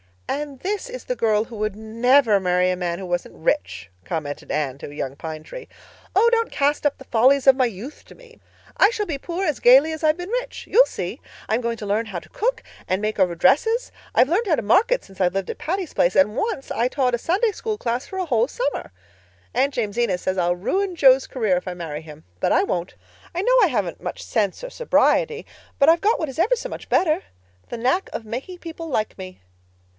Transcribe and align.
"And 0.27 0.61
this 0.61 0.89
is 0.89 1.03
the 1.03 1.15
girl 1.15 1.43
who 1.43 1.57
would 1.57 1.75
never 1.75 2.39
marry 2.39 2.71
a 2.71 2.77
man 2.77 2.97
who 2.97 3.05
wasn't 3.05 3.35
rich," 3.35 3.91
commented 4.05 4.49
Anne 4.49 4.77
to 4.79 4.87
a 4.89 4.93
young 4.93 5.15
pine 5.15 5.43
tree. 5.43 5.67
"Oh, 6.15 6.29
don't 6.31 6.51
cast 6.51 6.85
up 6.85 6.97
the 6.97 7.03
follies 7.03 7.45
of 7.45 7.55
my 7.57 7.65
youth 7.65 8.05
to 8.05 8.15
me. 8.15 8.39
I 8.77 8.89
shall 8.91 9.05
be 9.05 9.17
poor 9.19 9.45
as 9.45 9.59
gaily 9.59 9.91
as 9.91 10.03
I've 10.03 10.17
been 10.17 10.29
rich. 10.29 10.65
You'll 10.67 10.87
see. 10.87 11.19
I'm 11.49 11.59
going 11.61 11.75
to 11.77 11.85
learn 11.85 12.07
how 12.07 12.17
to 12.19 12.29
cook 12.29 12.63
and 12.87 13.01
make 13.01 13.19
over 13.19 13.35
dresses. 13.35 13.91
I've 14.15 14.29
learned 14.29 14.47
how 14.47 14.55
to 14.55 14.61
market 14.63 15.03
since 15.03 15.19
I've 15.21 15.33
lived 15.35 15.49
at 15.51 15.59
Patty's 15.59 15.93
Place; 15.93 16.15
and 16.15 16.35
once 16.37 16.71
I 16.71 16.87
taught 16.87 17.13
a 17.13 17.19
Sunday 17.19 17.51
School 17.51 17.77
class 17.77 18.07
for 18.07 18.17
a 18.17 18.25
whole 18.25 18.47
summer. 18.47 18.91
Aunt 19.53 19.75
Jamesina 19.75 20.17
says 20.17 20.37
I'll 20.37 20.55
ruin 20.55 20.95
Jo's 20.95 21.27
career 21.27 21.57
if 21.57 21.67
I 21.67 21.73
marry 21.75 22.01
him. 22.01 22.23
But 22.39 22.51
I 22.53 22.63
won't. 22.63 22.95
I 23.35 23.41
know 23.43 23.57
I 23.61 23.67
haven't 23.67 24.01
much 24.01 24.23
sense 24.23 24.63
or 24.63 24.69
sobriety, 24.71 25.45
but 25.77 25.89
I've 25.89 26.01
got 26.01 26.17
what 26.17 26.29
is 26.29 26.39
ever 26.39 26.55
so 26.55 26.69
much 26.69 26.87
better—the 26.89 27.77
knack 27.77 28.09
of 28.13 28.25
making 28.25 28.59
people 28.59 28.87
like 28.87 29.15
me. 29.17 29.41